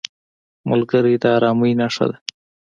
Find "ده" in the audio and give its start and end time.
2.09-2.17